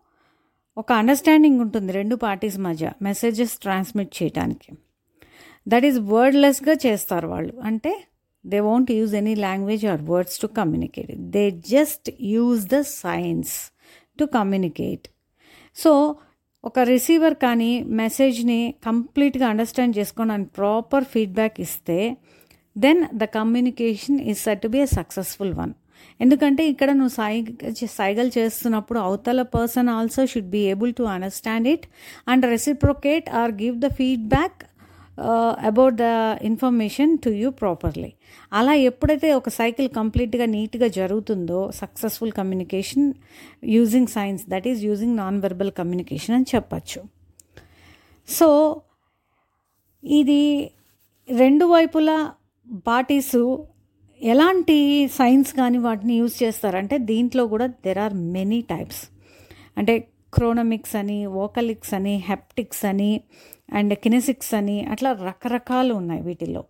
ఒక 0.77 0.93
understanding 0.93 1.61
ఉంటుంది 1.61 1.93
రెండు 1.93 2.17
parties 2.17 2.59
మధ్య 2.59 2.93
messages 3.03 3.59
transmit 3.59 4.23
చేయడానికి 4.23 4.73
that 5.69 5.85
is 5.85 5.99
వర్డ్లెస్గా 5.99 6.73
చేస్తారు 6.73 7.29
వాళ్ళు. 7.29 7.61
అంటే 7.61 8.07
they 8.47 8.61
won't 8.61 8.91
use 8.91 9.15
any 9.15 9.35
language 9.35 9.87
or 9.87 10.03
words 10.03 10.41
to 10.41 10.47
communicate 10.47 11.13
they 11.31 11.51
just 11.51 12.11
use 12.21 12.67
the 12.67 12.81
signs 12.81 13.74
to 14.19 14.25
communicate 14.35 15.07
so 15.77 15.93
ఒక 16.65 16.79
రిసీవర్ 16.89 17.37
కానీ 17.43 17.71
మెసేజ్ని 17.95 18.61
కంప్లీట్గా 18.85 19.47
అండర్స్టాండ్ 19.49 19.97
చేసుకోవడానికి 19.99 20.51
ప్రాపర్ 20.51 21.07
ఫీడ్బ్యాక్ 21.13 21.59
ఇస్తే 21.61 21.99
then 22.77 23.01
the 23.15 23.25
communication 23.35 24.21
is 24.25 24.39
set 24.39 24.63
to 24.63 24.69
be 24.69 24.81
a 24.81 24.89
successful 24.95 25.53
one 25.55 25.73
ఎందుకంటే 26.21 26.63
ఇక్కడ 26.69 26.91
నువ్వు 26.91 27.15
సైగ 27.15 27.71
సైగలు 27.97 28.31
చేస్తున్నప్పుడు 28.39 28.99
అవతల 29.01 29.43
person 29.55 29.89
also 29.89 30.23
should 30.27 30.51
be 30.51 30.63
able 30.69 30.93
to 30.95 31.05
understand 31.13 31.69
it 31.69 31.87
and 32.29 32.45
reciprocate 32.47 33.29
or 33.35 33.53
give 33.63 33.77
the 33.79 33.91
feedback 33.95 34.61
about 35.67 35.95
the 35.95 36.03
information 36.43 37.19
to 37.19 37.31
you 37.31 37.51
properly 37.51 38.13
అలా 38.53 38.75
ఎప్పుడైతే 38.75 39.35
ఒక 39.35 39.49
సైకిల్ 39.49 39.89
కంప్లీట్గా 39.89 40.45
నీట్గా 40.45 40.87
జరుగుతుందో 40.89 41.71
successful 41.75 42.33
communication 42.33 43.15
using 43.65 44.07
signs 44.07 44.45
that 44.49 44.69
is 44.69 44.85
using 44.85 45.17
non 45.17 45.41
verbal 45.41 45.73
communication 45.73 46.35
అని 46.35 46.45
చెప్పచ్చు. 46.55 47.03
So 48.29 48.81
ఇది 50.05 50.71
రెండు 51.31 51.65
వైపులా 51.65 52.33
పార్టీసు 52.87 53.67
ఎలాంటి 54.21 55.09
సైన్స్ 55.09 55.53
కానీ 55.53 55.79
వాటిని 55.79 56.15
యూజ్ 56.15 56.43
చేస్తారంటే 56.43 56.99
దీంట్లో 56.99 57.47
కూడా 57.47 57.67
దెర్ 57.67 57.99
ఆర్ 57.99 58.15
మెనీ 58.15 58.61
టైప్స్ 58.61 59.09
అంటే 59.77 60.09
క్రోనమిక్స్ 60.35 60.97
అని 60.97 61.27
వోకలిక్స్ 61.27 61.95
అని 61.95 62.15
హెప్టిక్స్ 62.29 62.85
అని 62.85 63.11
అండ్ 63.73 63.95
కినెసిక్స్ 63.95 64.55
అని 64.55 64.85
అట్లా 64.85 65.13
రకరకాలు 65.13 65.95
ఉన్నాయి 65.95 66.23
వీటిలో 66.23 66.65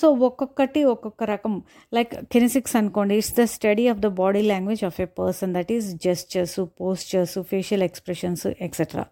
సో 0.00 0.08
ఒక్కొక్కటి 0.26 0.84
ఒక్కొక్క 0.84 1.22
రకం. 1.24 1.62
లైక్ 1.94 2.12
కినెసిక్స్ 2.32 2.76
అనుకోండి 2.76 3.14
it's 3.14 3.34
the 3.38 3.44
study 3.44 3.88
of 3.88 3.98
the 3.98 4.06
body 4.06 4.42
language 4.42 4.84
of 4.84 5.00
a 5.00 5.04
person. 5.04 5.54
That 5.54 5.72
is 5.72 5.88
gestures 6.04 6.60
postures 6.80 7.38
facial 7.42 7.82
expressions 7.82 8.46
etcetera. 8.46 9.04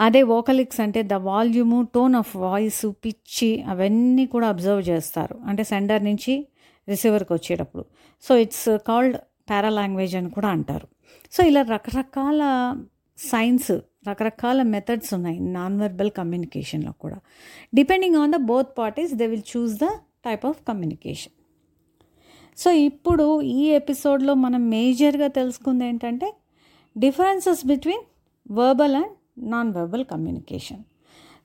అదే 0.00 0.22
వోకలిక్స్ 0.22 0.80
అంటే 0.80 1.02
the 1.02 1.12
volume 1.12 1.78
tone 1.94 2.14
of 2.14 2.36
voice 2.36 2.86
pitch 3.04 3.50
అవన్నీ 3.62 4.26
కూడా 4.26 4.46
అబ్జర్వ్ 4.48 4.88
చేస్తారు. 4.88 5.36
అంటే 5.46 5.64
సెండర్ 5.64 6.04
నుంచి 6.04 6.34
రిసీవర్కి 6.88 7.32
వచ్చేటప్పుడు. 7.32 7.84
So 8.22 8.36
it's 8.36 8.78
called 8.88 9.16
para 9.50 9.68
language 9.68 10.16
అని 10.16 10.30
కూడా 10.30 10.48
అంటారు. 10.48 10.88
సో 11.32 11.44
ఇలా 11.44 11.62
రకరకాల 11.62 12.40
సైన్స్ 13.18 13.72
రకరకాల 14.08 14.62
మెథడ్స్ 14.62 15.14
ఉన్నాయి 15.14 15.40
నాన్ 15.40 15.80
వెర్బల్ 15.80 16.10
కమ్యూనికేషన్లో 16.10 16.92
కూడా. 16.92 17.18
Depending 17.74 18.16
on 18.16 18.32
the 18.32 18.36
both 18.36 18.78
parties 18.78 19.14
they 19.14 19.26
will 19.26 19.42
choose 19.56 19.72
the 19.72 19.84
type 20.24 20.46
of 20.46 20.62
communication 20.68 21.32
so 22.58 22.70
ఇప్పుడు 22.70 23.42
ఈ 23.42 23.68
ఎపిసోడ్లో 23.68 24.34
మనం 24.34 24.70
మేజర్గా 24.70 25.26
తెలుసుకుంది 25.26 25.84
ఏంటంటే 25.86 26.34
differences 26.98 27.66
between 27.66 28.02
verbal 28.52 28.96
and 28.96 29.50
non 29.50 29.74
verbal 29.74 30.04
communication 30.04 30.82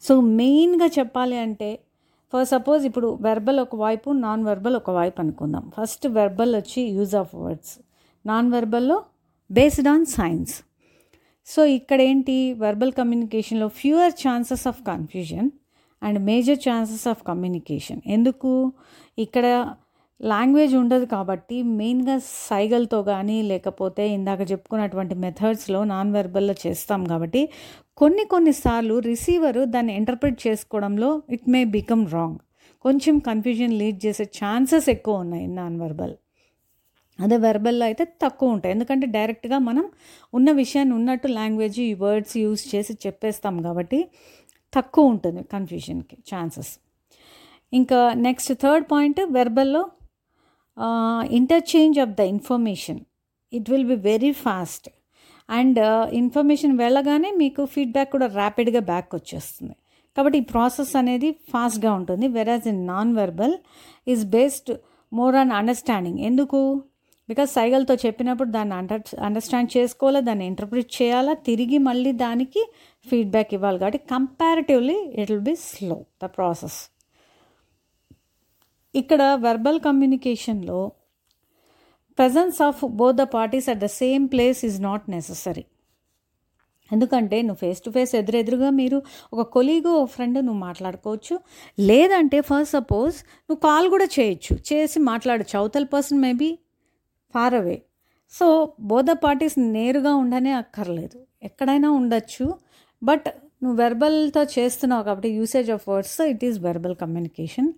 so 0.01 0.21
మెయిన్గా 0.21 0.87
చెప్పాలి 0.87 1.37
అంటే 1.37 1.79
ఫర్ 2.33 2.47
సపోజ్ 2.47 2.85
ఇప్పుడు 2.85 3.17
వెర్బల్ 3.21 3.59
ఒక 3.59 3.75
వైపు 3.75 4.11
నాన్ 4.11 4.45
వెర్బల్ 4.45 4.75
ఒక 4.75 4.89
వైపు 4.89 5.21
అనుకుందాం. 5.21 5.71
ఫస్ట్ 5.81 6.07
వెర్బల్ 6.07 6.55
వచ్చి 6.55 6.83
యూజ్ 6.83 7.15
ఆఫ్ 7.15 7.35
వర్డ్స్ 7.35 7.79
నాన్ 8.25 8.51
వెర్బల్లో 8.51 9.03
బేస్డ్ 9.49 9.89
ఆన్ 9.93 10.05
సైన్స్. 10.17 10.53
సో 11.47 11.61
ఇక్కడ 11.77 11.99
ఏంటి? 12.01 12.37
వెర్బల్ 12.63 12.93
కమ్యూనికేషన్లో 12.99 13.67
fewer 13.79 14.13
chances 14.23 14.65
of 14.71 14.79
confusion 14.91 15.49
and 16.01 16.19
major 16.29 16.59
chances 16.67 17.07
of 17.11 17.21
communication 17.31 18.01
ఎందుకు? 18.15 18.51
ఇక్కడ 19.17 19.45
లాంగ్వేజ్ 20.19 20.73
ఉండదు 20.81 21.05
కాబట్టి 21.13 21.55
మెయిన్గా 21.79 22.15
సైగల్తో 22.49 22.99
కానీ 23.11 23.37
లేకపోతే 23.51 24.03
ఇందాక 24.17 24.41
చెప్పుకున్నటువంటి 24.51 25.15
మెథడ్స్లో 25.23 25.79
నాన్ 25.83 26.13
వెర్బల్లో 26.17 26.55
చేస్తాం 26.65 27.01
కాబట్టి 27.11 27.41
కొన్ని 28.01 28.23
కొన్నిసార్లు 28.33 28.95
రిసీవరు 29.09 29.61
దాన్ని 29.65 29.95
ఇంటర్ప్రిట్ 29.95 30.39
చేసుకోవడంలో 30.47 31.09
ఇట్ 31.37 31.47
మే 31.55 31.63
బికమ్ 31.77 32.05
రాంగ్ 32.15 32.39
కొంచెం 32.85 33.15
కన్ఫ్యూజన్ 33.19 33.75
లీడ్ 33.81 33.99
చేసే 34.05 34.23
ఛాన్సెస్ 34.39 34.89
ఎక్కువ 34.89 35.23
ఉన్నాయి 35.25 35.47
నాన్ 35.59 35.77
వెర్బల్ 35.81 36.15
అదే 37.19 37.37
వెర్బల్లో 37.45 37.83
అయితే 37.89 38.03
తక్కువ 38.23 38.55
ఉంటాయి. 38.55 38.71
ఎందుకంటే 38.75 39.05
డైరెక్ట్గా 39.17 39.57
మనం 39.67 39.85
ఉన్న 40.37 40.49
విషయాన్ని 40.61 40.93
ఉన్నట్టు 40.99 41.27
లాంగ్వేజ్ 41.39 41.77
ఈ 41.89 41.91
వర్డ్స్ 42.05 42.35
యూజ్ 42.43 42.63
చేసి 42.71 42.93
చెప్పేస్తాం 43.05 43.55
కాబట్టి 43.67 43.99
తక్కువ 44.73 45.11
ఉంటుంది 45.13 45.43
కన్ఫ్యూజన్కి 45.53 46.15
ఛాన్సెస్ 46.31 46.71
ఇంకా 47.73 47.99
next 48.27 48.51
third 48.63 48.85
point 48.91 49.21
వెర్బల్లో 49.37 49.83
interchange 51.39 51.97
of 52.03 52.13
the 52.19 52.23
information 52.35 52.99
it 53.53 53.69
will 53.73 53.87
be 53.93 53.97
very 54.11 54.31
fast 54.45 54.87
and 55.49 55.79
information 56.21 56.73
వెళ్ళగానే 56.83 57.29
మీకు 57.41 57.61
ఫీడ్బ్యాక్ 57.73 58.11
కూడా 58.15 58.27
ర్యాపిడ్గా 58.39 58.81
బ్యాక్ 58.91 59.09
వచ్చేస్తుంది. 59.17 59.75
కాబట్టి 60.17 60.37
ఈ 60.41 60.45
ప్రాసెస్ 60.51 60.91
అనేది 61.01 61.29
ఫాస్ట్గా 61.51 61.91
ఉంటుంది. 61.99 62.25
Whereas 62.37 62.67
in 62.71 62.81
non 62.91 63.11
verbal 63.19 63.55
is 64.13 64.23
based 64.35 64.71
more 65.11 65.35
on 65.41 65.51
understanding 65.59 66.19
ఎందుకు? 66.29 66.59
బికాస్ 67.29 67.53
సైగల్తో 67.53 67.93
చెప్పినప్పుడు 68.05 68.49
దాన్ని 68.49 68.75
అండర్ 68.75 69.03
అండర్స్టాండ్ 69.19 69.77
చేసుకోవాలా 69.77 70.19
దాన్ని 70.19 70.45
ఇంటర్ప్రిట్ 70.45 71.01
చేయాలా 71.01 71.33
తిరిగి 71.33 71.77
మళ్ళీ 71.77 72.11
దానికి 72.11 72.61
ఫీడ్బ్యాక్ 73.05 73.53
ఇవ్వాలి. 73.53 73.79
కాబట్టి 73.79 74.01
comparatively 74.11 74.97
it 75.21 75.31
will 75.31 75.47
be 75.51 75.55
slow 75.55 75.97
the 76.23 76.25
process 76.25 76.89
ఇక్కడ 78.95 79.21
వెర్బల్ 79.35 79.79
కమ్యూనికేషన్లో 79.79 80.91
presence 82.17 82.61
of 82.61 82.85
both 82.99 83.17
the 83.17 83.21
parties 83.21 83.69
at 83.69 83.79
the 83.79 83.85
same 83.85 84.25
place 84.33 84.65
is 84.65 84.81
not 84.81 85.09
necessary 85.09 85.65
ఎందుకంటే 86.91 87.41
నువ్వు 87.41 87.59
ఫేస్ 87.59 87.79
టు 87.81 87.89
ఫేస్ 87.89 88.15
ఎదురెదురుగా 88.15 88.69
మీరు 88.69 88.97
ఒక 89.33 89.41
కొలీగో 89.47 90.05
ఫ్రెండ్ 90.05 90.37
నువ్వు 90.45 90.59
మాట్లాడుకోవచ్చు. 90.59 91.35
లేదంటే 91.79 92.41
ఫస్ట్ 92.41 92.71
సపోజ్ 92.71 93.15
నువ్వు 93.47 93.59
కాల్ 93.59 93.89
కూడా 93.89 94.07
చేయొచ్చు. 94.19 94.53
చేసి 94.73 94.99
మాట్లాడచ్చు. 94.99 95.59
అవతల 95.59 95.83
person 95.83 96.21
maybe 96.21 96.49
far 97.35 97.55
away 97.61 97.77
so 98.33 98.45
both 98.91 99.09
parties 99.23 99.55
నేరుగా 99.75 100.13
ఉండనే 100.23 100.51
అక్కర్లేదు. 100.61 101.17
ఎక్కడైనా 101.43 101.89
ఉండొచ్చు. 101.99 102.45
బట్ 103.01 103.27
నువ్వు 103.63 103.77
వెర్బల్తో 103.81 104.41
చేస్తున్నావు 104.55 105.03
కాబట్టి 105.03 105.29
usage 105.29 105.69
of 105.75 105.83
words 105.89 106.17
it 106.31 106.43
is 106.47 106.57
verbal 106.59 106.95
communication. 107.03 107.69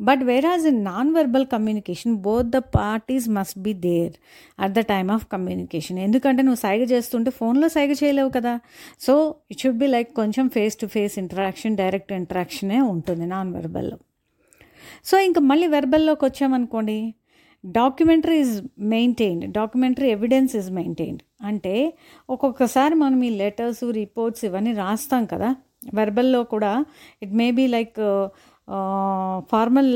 But 0.00 0.22
whereas 0.22 0.66
in 0.70 0.80
non 0.84 1.08
verbal 1.14 1.46
communication 1.52 2.14
both 2.26 2.50
the 2.56 2.58
parties 2.76 3.26
must 3.36 3.58
be 3.58 3.72
there 3.86 4.12
at 4.64 4.74
the 4.78 4.82
time 4.92 5.08
of 5.16 5.24
communication. 5.32 5.98
ఎందుకంటే 5.98 6.42
నువ్వు 6.42 6.60
సైగ 6.60 6.82
చేస్తుంటే 6.92 7.30
ఫోన్లో 7.30 7.68
సైగ 7.68 7.90
చేయలేవు 8.02 8.30
కదా. 8.36 8.54
So 9.00 9.14
it 9.50 9.60
should 9.60 9.80
be 9.84 9.88
like 9.96 10.10
కొంచెం 10.14 10.48
face 10.48 10.76
to 10.82 10.88
face 10.96 11.16
interaction 11.24 11.76
direct 11.76 12.12
ఇంటరాక్షనే 12.12 12.80
ఉంటుంది 12.92 13.26
నాన్ 13.26 13.50
వెర్బల్లో 13.54 13.98
సో 15.04 15.14
ఇంకా 15.28 15.40
మళ్ళీ 15.50 15.66
వెర్బల్లోకి 15.66 16.24
వచ్చామనుకోండి 16.24 16.98
documentary 17.64 18.36
is 18.44 18.56
maintained 18.94 19.44
documentary 19.52 20.08
evidence 20.16 20.52
is 20.56 20.68
maintained. 20.70 21.22
అంటే 21.48 21.74
ఒక్కొక్కసారి 22.34 22.94
మనం 22.94 23.18
ఈ 23.28 23.30
లెటర్స్ 23.42 23.82
రిపోర్ట్స్ 24.02 24.44
ఇవన్నీ 24.48 24.72
రాస్తాం 24.84 25.24
కదా. 25.32 25.50
వెర్బల్లో 25.98 26.40
కూడా 26.52 26.70
it 27.22 27.34
may 27.40 27.48
be 27.58 27.66
like 27.66 27.98
formal 29.50 29.90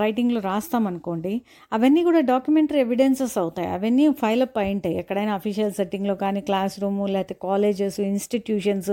రైటింగ్లో 0.00 0.40
రాస్తామనుకోండి 0.40 1.34
అవన్నీ 1.72 2.00
కూడా 2.08 2.20
డాక్యుమెంటరీ 2.30 2.78
ఎవిడెన్సెస్ 2.84 3.36
అవుతాయి. 3.42 3.68
అవన్నీ 3.76 4.04
ఫైల్ 4.22 4.42
అప్ 4.46 4.58
అయి 4.62 4.72
ఉంటాయి 4.76 4.94
ఎక్కడైనా 5.02 5.34
అఫీషియల్ 5.40 5.72
సెట్టింగ్లో 5.72 6.14
కానీ 6.24 6.40
క్లాస్ 6.48 6.74
రూము 6.82 7.06
లేకపోతే 7.14 7.36
కాలేజెస్ 7.48 7.98
ఇన్స్టిట్యూషన్స్ 8.00 8.90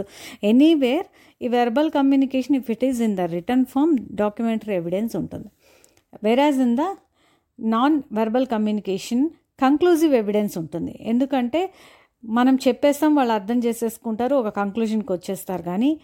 ఎనీవేర్ 0.51 1.07
ఈ 1.41 1.49
verbal 1.57 1.89
communication 1.97 2.57
if 2.61 2.69
it 2.75 2.85
is 2.89 3.01
in 3.07 3.15
the 3.21 3.25
written 3.37 3.65
form 3.73 3.95
documentary 4.23 4.75
evidence 4.81 5.15
ఉంటుంది. 5.21 5.49
Whereas 6.23 6.61
in 6.67 6.75
the 6.81 6.85
non 7.59 8.03
verbal 8.11 8.47
communication 8.47 9.29
conclusive 9.59 10.13
evidence 10.13 10.57
ఉంటుంది. 10.57 10.93
ఎందుకంటే 11.01 11.73
మనం 12.23 12.55
చెప్పేస్తాం 12.67 13.15
వాళ్ళు 13.15 13.33
అర్థం 13.33 13.59
చేసేసుకుంటారు 13.59 14.35
ఒక 14.35 14.49
కంక్లూజన్కి 14.61 15.11
వచ్చేస్తారు 15.13 15.63
కానీ 15.63 15.99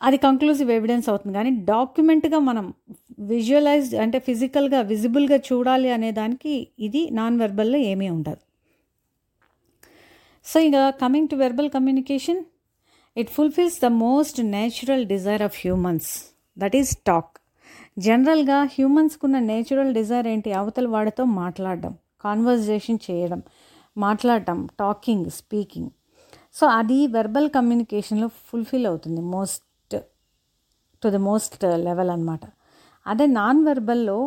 అది 0.00 0.16
కంక్లూజివ్ 0.16 0.70
ఎవిడెన్స్ 0.70 1.08
అవుతుంది. 1.08 1.34
కానీ 1.34 1.50
డాక్యుమెంట్గా 1.72 2.38
మనం 2.38 2.74
విజువలైజ్ 3.18 3.94
అంటే 3.94 4.18
ఫిజికల్గా 4.18 4.80
విజిబుల్గా 4.80 5.38
చూడాలి 5.48 5.90
అనే 5.90 6.10
దానికి 6.12 6.68
ఇది 6.78 7.10
నాన్ 7.10 7.38
వెర్బల్లో 7.40 7.78
ఏమీ 7.78 8.08
ఉండదు. 8.08 8.42
సో 10.46 10.60
ఇక 10.60 10.88
coming 11.00 11.28
to 11.28 11.36
verbal 11.36 11.70
communication 11.70 12.40
it 13.16 13.30
fulfils 13.30 13.80
the 13.84 13.90
most 14.06 14.40
natural 14.40 15.04
desire 15.06 15.42
of 15.42 15.56
humans 15.64 16.10
that 16.58 16.76
is 16.76 16.92
talk. 17.10 17.32
జనరల్గా 17.98 18.56
హ్యూమన్స్కున్న 18.64 19.36
నేచురల్ 19.38 19.94
డిజైర్ 19.94 20.26
ఏంటి? 20.26 20.52
అవతల 20.52 20.86
వాడితో 20.88 21.24
మాట్లాడడం 21.24 21.92
కాన్వర్జేషన్ 22.20 22.98
చేయడం 23.06 23.40
మాట్లాడటం 23.96 24.58
టాకింగ్ 24.80 25.26
స్పీకింగ్. 25.30 25.90
సో 26.54 26.64
అది 26.66 26.98
వెర్బల్ 27.06 27.48
కమ్యూనికేషన్లో 27.50 28.28
ఫుల్ఫిల్ 28.28 28.86
అవుతుంది. 28.86 29.20
Most 29.20 29.64
to 31.02 31.08
the 31.08 31.16
most 31.16 31.64
level 31.64 32.10
అనమాట 32.10 32.44
అదే 33.06 33.26
non 33.26 33.60
వెర్బల్లో 33.64 34.18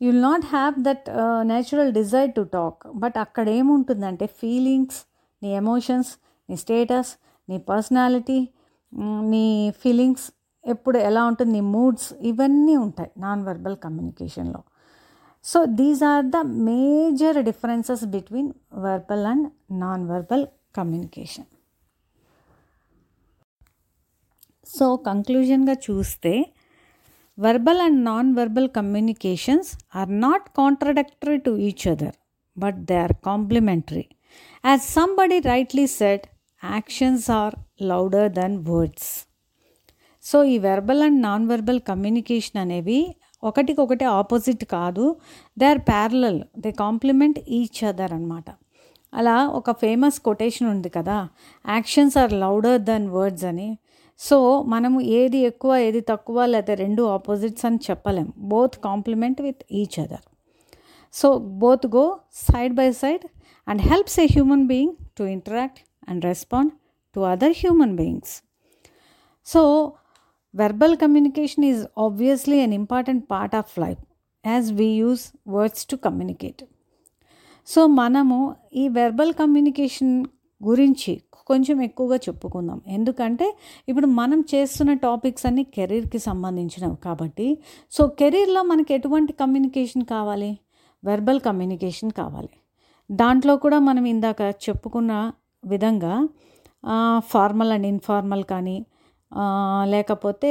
you 0.00 0.08
will 0.10 0.22
not 0.22 0.46
have 0.46 0.74
that 0.78 1.06
natural 1.42 1.92
desire 1.92 2.32
to 2.36 2.40
talk. 2.40 2.82
But 2.94 3.16
అక్కడ 3.18 3.48
ఏముంటుందంటే 3.48 4.26
ఫీలింగ్స్ 4.40 5.00
నీ 5.42 5.48
ఎమోషన్స్ 5.54 6.12
నీ 6.48 6.56
స్టేటస్ 6.56 7.12
నీ 7.48 7.58
పర్సనాలిటీ 7.70 8.40
నీ 9.32 9.46
ఫీలింగ్స్ 9.82 10.26
ఎప్పుడు 10.68 10.98
ఎలా 11.08 11.22
ఉంటుంది? 11.24 11.52
నీ 11.52 11.62
మూడ్స్ 11.74 12.08
ఇవన్నీ 12.22 12.74
ఉంటాయి 12.76 13.10
నాన్ 13.18 13.42
వెర్బల్ 13.44 13.76
కమ్యూనికేషన్లో 13.84 14.60
so 15.44 15.58
these 15.78 16.02
are 16.04 16.24
the 16.26 16.38
major 16.66 17.38
differences 17.42 18.04
between 18.14 18.50
verbal 18.84 19.26
and 19.26 19.46
non 19.82 20.04
verbal 20.10 20.44
communication 20.78 21.48
so 24.66 24.96
కంక్లూజన్గా 25.06 25.76
చూస్తే 25.84 26.32
verbal 27.38 27.80
and 27.80 28.00
non 28.04 28.30
verbal 28.34 28.68
communications 28.74 29.70
are 29.94 30.10
not 30.20 30.46
contradictory 30.56 31.38
to 31.38 31.52
each 31.66 31.86
other 31.88 32.16
but 32.56 32.78
they 32.88 32.96
are 32.98 33.16
complementary 33.24 34.04
as 34.64 34.82
somebody 34.94 35.38
rightly 35.46 35.86
said 35.98 36.26
actions 36.62 37.28
are 37.32 37.54
louder 37.90 38.30
than 38.32 38.56
words 38.68 39.10
so 40.24 40.44
ఈ 40.44 40.58
verbal 40.58 41.02
and 41.02 41.22
non 41.22 41.46
verbal 41.46 41.80
communication 41.80 42.58
అనేవి 42.62 43.00
ఒకటికొకటి 43.44 44.04
opposite 44.04 44.64
కాదు. 44.64 45.16
They 45.58 45.66
are 45.66 45.78
parallel 45.78 46.40
they 46.58 46.70
complement 46.72 47.38
each 47.48 47.84
other 47.84 48.12
అనమాట 48.12 48.48
అలా 49.14 49.46
ఒక 49.48 49.70
famous 49.72 50.18
quotation 50.20 50.68
ఉంది 50.70 50.88
కదా. 50.88 51.28
Actions 51.68 52.18
are 52.18 52.32
louder 52.32 52.80
than 52.82 53.06
words 53.10 53.44
అని. 53.44 53.78
సో 54.20 54.62
మనము 54.62 55.00
ఏది 55.00 55.38
ఎక్కువ 55.38 55.76
ఏది 55.76 56.00
తక్కువ 56.00 56.46
లేదా 56.46 56.74
రెండు 56.74 57.02
ఆపోజిట్స్ 57.02 57.66
అని 57.66 57.78
చెప్పలేం. 57.90 58.32
Both 58.38 58.76
complement 58.84 59.40
with 59.40 59.62
each 59.72 60.00
other 60.00 60.24
so 61.14 61.38
both 61.38 61.86
go 61.86 62.18
side 62.32 62.74
by 62.74 62.92
side 62.92 63.24
and 63.68 63.82
helps 63.82 64.20
a 64.20 64.26
human 64.32 64.66
being 64.66 64.94
to 65.18 65.24
interact 65.36 65.80
and 66.10 66.24
respond 66.24 66.72
to 67.16 67.20
other 67.20 67.54
human 67.56 67.96
beings 67.96 68.34
so 69.46 69.62
verbal 70.58 70.92
communication 71.02 71.62
is 71.72 71.80
obviously 72.04 72.58
an 72.66 72.72
important 72.80 73.20
part 73.32 73.52
of 73.60 73.66
life 73.84 74.02
as 74.44 74.72
we 74.78 74.88
use 75.08 75.22
words 75.54 75.80
to 75.90 75.96
communicate. 76.06 76.60
So 77.66 77.80
మనము 78.00 78.36
ఈ 78.74 78.84
verbal 78.98 79.32
communication 79.40 80.14
గురించి 80.60 81.12
కొంచెం 81.50 81.76
ఎక్కువగా 81.82 82.16
చెప్పుకుందాం. 82.16 82.78
ఎందుకంటే 82.96 83.46
ఇప్పుడు 83.88 84.08
మనం 84.20 84.40
చేస్తున్న 84.52 84.92
టాపిక్స్ 85.04 85.46
అన్ని 85.46 85.64
కెరీర్కి 85.76 86.18
సంబంధించినవి 86.18 86.96
కాబట్టి 87.04 87.46
సో 87.96 88.06
కెరీర్లో 88.20 88.62
మనకి 88.62 88.94
ఎటువంటి 88.94 89.32
కమ్యూనికేషన్ 89.32 90.04
కావాలి? 90.14 90.50
వెర్బల్ 91.04 91.40
కమ్యూనికేషన్ 91.40 92.10
కావాలి. 92.10 92.52
దాంట్లో 93.10 93.56
కూడా 93.64 93.78
మనం 93.88 94.04
ఇందాక 94.14 94.40
చెప్పుకున్న 94.66 95.12
విధంగా 95.64 96.14
ఫార్మల్ 97.18 97.72
అండ్ 97.76 97.86
ఇన్ఫార్మల్ 97.86 98.44
కానీ 98.44 98.76
లేకపోతే 99.84 100.50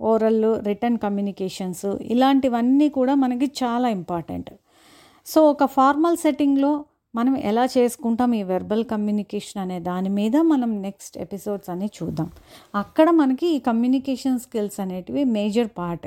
ఓరల్ 0.00 0.66
రిటర్న్ 0.66 0.98
కమ్యూనికేషన్స్ 0.98 1.86
ఇలాంటివన్నీ 1.86 2.88
కూడా 2.88 3.14
మనకి 3.14 3.52
చాలా 3.62 3.88
ఇంపార్టెంట్ 3.88 4.50
సో 5.26 5.50
ఒక 5.50 5.64
ఫార్మల్ 5.64 6.16
సెట్టింగ్లో 6.16 6.84
మనం 7.14 7.36
ఎలా 7.36 7.64
చేసుకుంటాం 7.64 8.34
ఈ 8.34 8.42
వెర్బల్ 8.42 8.84
కమ్యూనికేషన్ 8.84 9.62
అనే 9.62 9.80
దాని 9.80 10.08
మీద 10.08 10.36
మనం 10.36 10.82
నెక్స్ట్ 10.82 11.18
ఎపిసోడ్స్ 11.18 11.70
అన్ని 11.70 11.90
చూద్దాం. 12.02 12.30
అక్కడ 12.74 13.10
మనకి 13.10 13.46
ఈ 13.46 13.58
కమ్యూనికేషన్ 13.58 14.38
స్కిల్స్ 14.38 14.80
అనేటివి 14.80 15.24
మేజర్ 15.24 15.68
పార్ట్ 15.78 16.06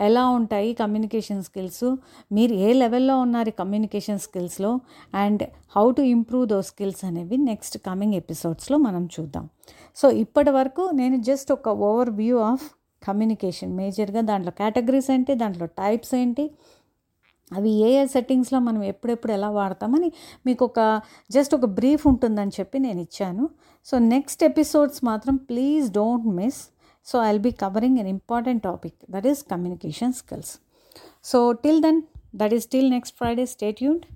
ఎలా 0.00 0.28
ఉంటాయి 0.28 0.74
కమ్యూనికేషన్ 0.74 1.42
స్కిల్స్ 1.42 1.96
మీరు 2.32 2.52
ఏ 2.52 2.72
లెవెల్లో 2.72 3.20
ఉన్నారు 3.20 3.50
communication 3.50 4.18
స్కిల్స్లో 4.18 4.80
and 5.14 5.42
how 5.76 5.90
to 5.90 6.02
improve 6.02 6.48
those 6.48 6.62
skills 6.62 7.04
అనేవి 7.04 7.36
నెక్స్ట్ 7.36 7.78
కమింగ్ 7.78 8.14
ఎపిసోడ్స్లో 8.14 8.78
మనం 8.78 9.08
చూద్దాం. 9.20 9.48
సో 9.96 10.10
ఇప్పటి 10.10 10.50
వరకు 10.50 10.90
నేను 10.94 11.16
జస్ట్ 11.16 11.52
ఒక 11.52 11.68
ఓవర్ 11.68 12.10
వ్యూ 12.10 12.38
ఆఫ్ 12.38 12.70
కమ్యూనికేషన్ 13.08 13.76
మేజర్గా 13.76 14.20
దాంట్లో 14.20 14.50
కేటగిరీస్ 14.50 15.10
ఏంటి? 15.10 15.34
దాంట్లో 15.34 15.66
టైప్స్ 15.66 16.14
ఏంటి? 16.14 16.50
అవి 17.56 17.70
ఏ 17.86 17.88
ఏ 18.02 18.06
సెట్టింగ్స్లో 18.06 18.58
మనం 18.58 18.82
ఎప్పుడెప్పుడు 18.82 19.32
ఎలా 19.32 19.50
వాడతామని 19.50 20.12
మీకు 20.46 20.64
ఒక 20.64 20.80
జస్ట్ 21.30 21.54
ఒక 21.54 21.64
బ్రీఫ్ 21.78 22.06
ఉంటుందని 22.06 22.54
చెప్పి 22.60 22.78
నేను 22.78 23.00
ఇచ్చాను. 23.00 23.44
సో 23.86 23.98
నెక్స్ట్ 23.98 24.44
ఎపిసోడ్స్ 24.44 25.04
మాత్రం 25.04 25.36
please 25.50 25.86
don't 25.92 26.26
miss. 26.38 26.60
So 27.06 27.18
I 27.22 27.28
will 27.30 27.44
be 27.48 27.50
covering 27.50 27.98
an 27.98 28.08
important 28.08 28.62
topic 28.62 28.96
that 29.10 29.26
is 29.26 29.42
communication 29.52 30.12
skills. 30.12 30.52
So 31.24 31.52
till 31.52 31.82
then 31.82 32.00
that 32.36 32.54
is 32.54 32.66
till 32.66 32.90
next 32.90 33.16
Friday 33.16 33.46
stay 33.46 33.82
tuned 33.82 34.06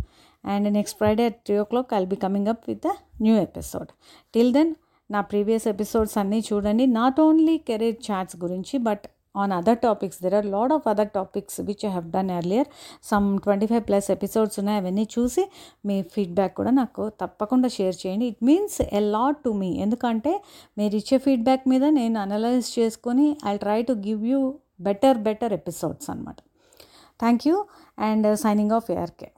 and 0.44 0.68
next 0.72 0.98
Friday 0.98 1.24
at 1.24 1.38
three 1.46 1.58
o'clock 1.64 1.94
I 1.94 1.98
will 1.98 2.10
be 2.14 2.16
coming 2.16 2.48
up 2.52 2.64
with 2.68 2.82
the 2.86 2.92
new 3.22 3.36
episode. 3.36 3.90
Till 4.34 4.52
then 4.52 4.72
నా 5.10 5.20
previous 5.20 5.66
episodes 5.68 6.16
అన్నీ 6.18 6.40
చూడండి. 6.52 6.84
Not 6.86 7.18
only 7.20 7.58
career 7.68 7.98
chats 8.10 8.36
గురించి 8.44 8.78
but 8.78 9.04
on 9.36 9.52
other 9.52 9.76
topics. 9.76 10.16
There 10.16 10.34
are 10.38 10.44
a 10.48 10.52
lot 10.56 10.70
of 10.76 10.82
other 10.86 11.06
topics 11.18 11.54
which 11.68 11.84
i 11.84 11.92
have 11.96 12.08
done 12.16 12.30
earlier. 12.38 12.64
Some 13.10 13.26
25 13.46 13.80
plus 13.88 14.08
episodes 14.10 14.58
ఉన్నాయి. 14.62 14.78
అవన్నీ 14.78 15.04
చూసి 15.16 15.44
మీ 15.86 15.96
feedback 16.14 16.54
కూడా 16.60 16.72
నాకు 16.80 17.04
తప్పకుండా 17.22 17.68
షేర్ 17.68 17.96
చేయండి. 18.02 18.26
It 18.26 18.42
means 18.50 18.78
a 18.82 19.02
lot 19.16 19.40
to 19.44 19.52
me 19.62 19.70
ఎందుకంటే 19.86 20.34
మీరు 20.78 20.96
ఇచ్చే 20.96 21.18
ఫీడ్బ్యాక్ 21.18 21.66
మీద 21.68 21.84
నేను 22.00 22.18
అనలైజ్ 22.20 22.78
చేసుకొని 22.78 23.28
I 23.46 23.56
try 23.56 23.80
to 23.82 23.92
give 24.08 24.22
you 24.32 24.42
better 24.80 25.18
better 25.28 25.52
episodes 25.52 26.08
అనమాట 26.10 26.38
thank 27.20 27.44
you 27.48 27.56
and 27.98 28.26
signing 28.36 28.74
off 28.78 28.88
ARK 28.90 29.28